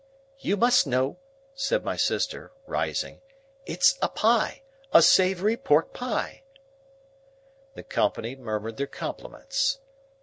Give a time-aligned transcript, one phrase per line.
[0.39, 1.19] "You must know,"
[1.53, 3.21] said my sister, rising,
[3.67, 6.41] "it's a pie; a savory pork pie."
[7.75, 9.77] The company murmured their compliments.